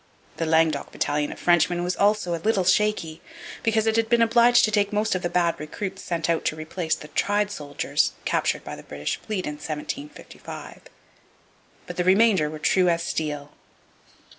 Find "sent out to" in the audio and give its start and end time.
6.01-6.55